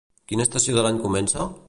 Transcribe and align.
Quina 0.31 0.47
estació 0.49 0.79
de 0.79 0.85
l'any 0.87 0.99
comença? 1.05 1.47